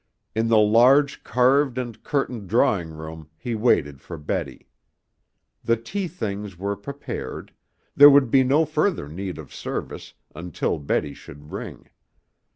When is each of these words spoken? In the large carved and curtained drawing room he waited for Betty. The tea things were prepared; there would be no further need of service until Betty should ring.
In 0.33 0.47
the 0.47 0.57
large 0.57 1.23
carved 1.23 1.77
and 1.77 2.01
curtained 2.03 2.47
drawing 2.49 2.89
room 2.89 3.29
he 3.37 3.53
waited 3.53 4.01
for 4.01 4.17
Betty. 4.17 4.67
The 5.63 5.77
tea 5.77 6.07
things 6.07 6.57
were 6.57 6.75
prepared; 6.75 7.53
there 7.95 8.09
would 8.09 8.31
be 8.31 8.43
no 8.43 8.65
further 8.65 9.07
need 9.07 9.37
of 9.37 9.53
service 9.53 10.15
until 10.33 10.79
Betty 10.79 11.13
should 11.13 11.51
ring. 11.51 11.87